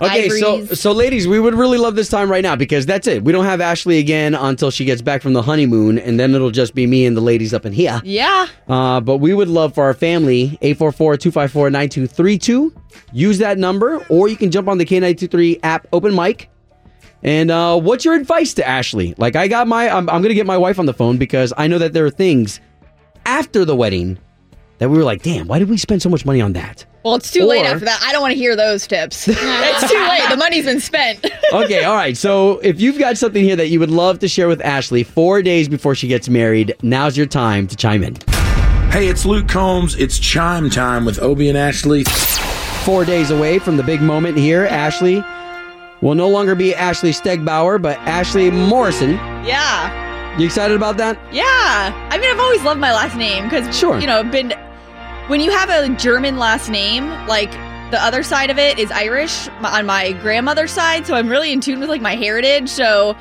[0.00, 3.24] Okay, so so ladies, we would really love this time right now because that's it.
[3.24, 6.50] We don't have Ashley again until she gets back from the honeymoon, and then it'll
[6.52, 8.00] just be me and the ladies up in here.
[8.04, 12.72] yeah, Uh, but we would love for our family, 844-254-9232.
[13.12, 16.50] Use that number, or you can jump on the K923 app open mic.
[17.22, 19.14] And uh, what's your advice to Ashley?
[19.18, 21.52] Like I got my, I'm, I'm going to get my wife on the phone because
[21.56, 22.60] I know that there are things
[23.26, 24.18] after the wedding
[24.78, 26.84] that we were like, damn, why did we spend so much money on that?
[27.04, 28.00] well, it's too late after that.
[28.02, 29.28] I don't want to hear those tips.
[29.30, 30.28] it's too late.
[30.28, 31.24] The money's been spent.
[31.52, 32.16] okay, all right.
[32.16, 35.40] So if you've got something here that you would love to share with Ashley four
[35.40, 38.16] days before she gets married, now's your time to chime in.
[38.90, 39.94] Hey, it's Luke Combs.
[39.96, 42.04] It's chime time with Obie and Ashley.
[42.84, 45.22] Four days away from the big moment here, Ashley
[46.02, 49.12] will no longer be Ashley Stegbauer, but Ashley Morrison.
[49.46, 50.36] yeah.
[50.38, 51.18] You excited about that?
[51.32, 51.44] Yeah.
[52.10, 53.98] I mean, I've always loved my last name because, Sure.
[53.98, 54.52] you know, been
[55.28, 57.50] when you have a German last name, like
[57.90, 61.60] the other side of it is Irish on my grandmother's side, so I'm really in
[61.60, 62.70] tune with like my heritage.
[62.70, 63.14] So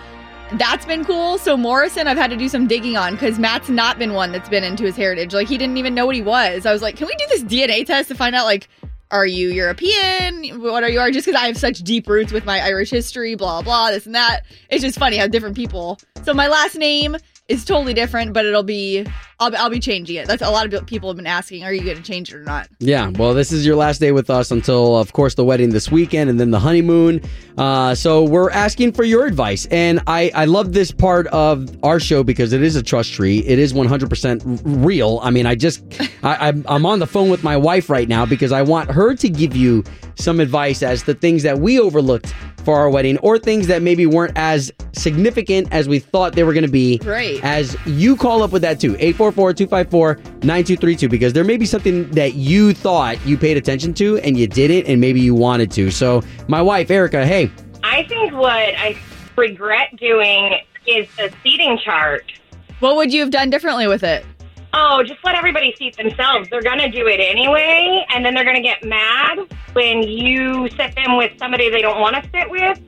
[0.53, 1.37] that's been cool.
[1.37, 4.47] So Morrison, I've had to do some digging on because Matt's not been one that's
[4.47, 5.33] been into his heritage.
[5.33, 6.65] Like he didn't even know what he was.
[6.65, 8.67] I was like, can we do this DNA test to find out like.
[9.09, 10.61] Are you European?
[10.61, 10.99] What are you?
[10.99, 14.05] Are just because I have such deep roots with my Irish history, blah blah, this
[14.05, 14.41] and that.
[14.69, 15.97] It's just funny how different people.
[16.25, 17.15] So my last name
[17.47, 19.05] is totally different, but it'll be
[19.39, 20.27] I'll, I'll be changing it.
[20.27, 22.43] That's a lot of people have been asking, are you going to change it or
[22.43, 22.67] not?
[22.79, 25.91] Yeah, well, this is your last day with us until, of course, the wedding this
[25.91, 27.21] weekend and then the honeymoon.
[27.55, 29.67] Uh, so we're asking for your advice.
[29.69, 33.39] And I, I love this part of our show because it is a trust tree.
[33.39, 35.19] It is 100% r- real.
[35.21, 35.83] I mean, I just,
[36.23, 39.13] I, I'm, I'm on the phone with my wife right now because I want her
[39.15, 39.83] to give you
[40.15, 42.33] some advice as to things that we overlooked
[42.65, 46.51] for our wedding or things that maybe weren't as significant as we thought they were
[46.53, 47.39] going to be Right.
[47.43, 48.97] as you call up with that too
[49.31, 54.47] 844-254-9232 because there may be something that you thought you paid attention to and you
[54.47, 57.51] didn't and maybe you wanted to so my wife erica hey
[57.83, 58.97] I think what I
[59.37, 62.31] regret doing is the seating chart.
[62.79, 64.25] What would you have done differently with it?
[64.73, 66.49] Oh, just let everybody seat themselves.
[66.49, 69.39] They're going to do it anyway, and then they're going to get mad
[69.73, 72.79] when you sit them with somebody they don't want to sit with.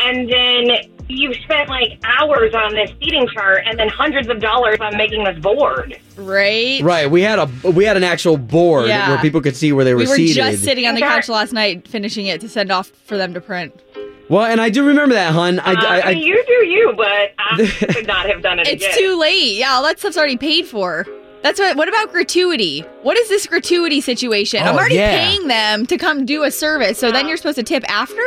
[0.00, 0.66] And then
[1.08, 5.24] you've spent like hours on this seating chart and then hundreds of dollars on making
[5.24, 5.98] this board.
[6.16, 6.82] Right?
[6.82, 9.10] right we had a we had an actual board Yeah.
[9.10, 11.28] where people could see where they were, We were seated just sitting on the couch
[11.28, 13.80] last night finishing it to send off for them to print.
[14.28, 15.58] Well, and I do remember that, hun.
[15.60, 18.68] I, Uh, I, I mean, you do you, but I could not have done it
[18.68, 18.98] It's again.
[18.98, 19.54] too late.
[19.54, 21.06] Yeah, all that stuff's already paid for.
[21.42, 21.76] That's what.
[21.76, 22.80] What about gratuity?
[23.02, 24.60] What is this gratuity situation?
[24.62, 25.24] I'm Oh, already yeah.
[25.24, 28.20] paying them to come do a service, so then you're supposed to tip after.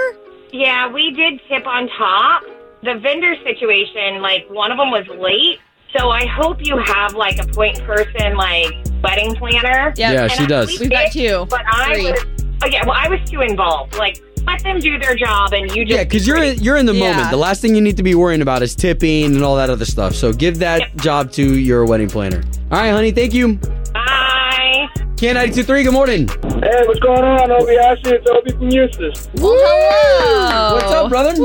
[0.54, 2.44] Yeah, we did tip on top.
[2.84, 5.60] The vendor situation, like one of them was late.
[5.98, 8.72] So I hope you have like a point person, like
[9.04, 9.94] wedding planner.
[9.96, 9.98] Yep.
[9.98, 10.68] Yeah, And she I- does.
[10.70, 11.46] we We've got two.
[11.50, 12.12] But I Three.
[12.12, 12.26] was,
[12.64, 13.96] oh yeah, well I was too involved.
[13.98, 16.88] Like let them do their job, and you just Yeah, because you're in, you're in
[16.88, 17.12] the Yeah.
[17.12, 17.30] moment.
[17.30, 19.86] The last thing you need to be worrying about is tipping and all that other
[19.86, 20.16] stuff.
[20.16, 22.42] So give that job to your wedding planner.
[22.72, 23.12] All right, honey.
[23.12, 23.60] Thank you.
[25.22, 25.28] Bye.
[25.28, 26.28] K923, good morning.
[26.28, 28.14] Hey, what's going on, Obie Ashley?
[28.14, 29.30] It's Obi from Eustis.
[29.36, 30.76] Well, hello.
[30.76, 31.34] What's up, brother?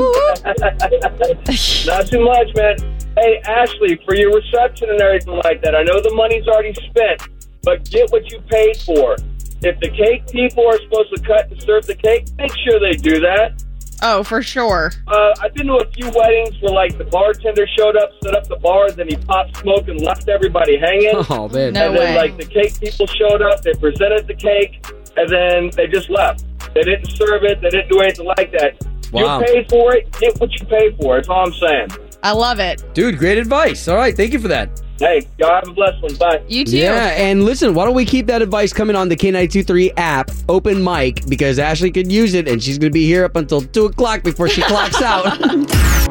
[1.85, 2.75] Not too much, man.
[3.17, 7.21] Hey, Ashley, for your reception and everything like that, I know the money's already spent,
[7.63, 9.15] but get what you paid for.
[9.61, 12.97] If the cake people are supposed to cut and serve the cake, make sure they
[12.97, 13.63] do that.
[14.01, 14.91] Oh, for sure.
[15.07, 18.47] Uh, I've been to a few weddings where, like, the bartender showed up, set up
[18.47, 21.13] the bar, then he popped smoke and left everybody hanging.
[21.29, 21.73] Oh, man.
[21.73, 24.85] No and then, like, the cake people showed up, they presented the cake,
[25.17, 26.45] and then they just left.
[26.73, 28.75] They didn't serve it, they didn't do anything like that.
[29.11, 29.39] Wow.
[29.39, 31.15] You paid for it, get what you paid for.
[31.15, 31.87] That's all I'm saying.
[32.23, 32.83] I love it.
[32.93, 33.87] Dude, great advice.
[33.87, 34.81] All right, thank you for that.
[34.99, 36.15] Hey, y'all have a blessed one.
[36.15, 36.43] Bye.
[36.47, 36.77] You too.
[36.77, 40.83] Yeah, and listen, why don't we keep that advice coming on the K923 app, open
[40.83, 43.85] mic, because Ashley could use it and she's going to be here up until 2
[43.85, 45.37] o'clock before she clocks out.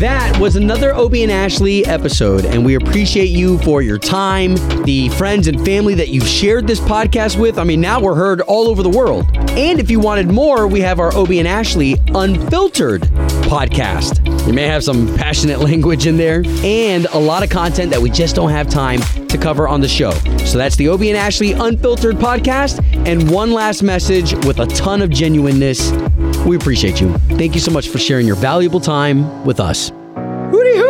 [0.00, 5.10] That was another Obie and Ashley episode, and we appreciate you for your time, the
[5.10, 7.58] friends and family that you've shared this podcast with.
[7.58, 9.26] I mean, now we're heard all over the world.
[9.50, 13.02] And if you wanted more, we have our Obie and Ashley Unfiltered
[13.50, 14.46] podcast.
[14.46, 18.08] You may have some passionate language in there and a lot of content that we
[18.08, 20.12] just don't have time to cover on the show.
[20.44, 22.80] So that's the Obie and Ashley Unfiltered podcast.
[23.08, 25.90] And one last message with a ton of genuineness.
[26.46, 27.12] We appreciate you.
[27.30, 29.90] Thank you so much for sharing your valuable time with us.
[29.90, 30.89] Hooty hoo!